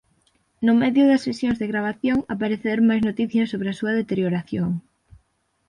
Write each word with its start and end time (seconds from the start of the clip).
No 0.65 0.73
medio 0.81 1.03
das 1.07 1.23
sesións 1.27 1.57
de 1.59 1.69
gravación 1.71 2.17
apareceron 2.33 2.85
máis 2.89 3.03
noticias 3.09 3.49
sobre 3.51 3.67
a 3.69 3.77
súa 3.79 3.93
deterioración. 3.99 4.69